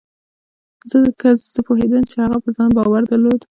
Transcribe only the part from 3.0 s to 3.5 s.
درلود.